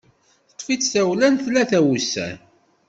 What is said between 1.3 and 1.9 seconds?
tlata n